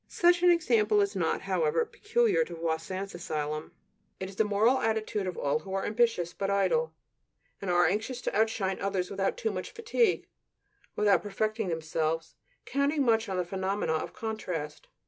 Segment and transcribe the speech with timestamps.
[0.07, 3.71] Such an example is not, however, peculiar to Voisin's asylum;
[4.19, 6.91] it is the moral attitude of all who are ambitious, but idle,
[7.61, 10.25] and are anxious to outshine others without too much fatigue,
[10.95, 12.33] without perfecting themselves,
[12.65, 14.87] counting much on the phenomena of contrast.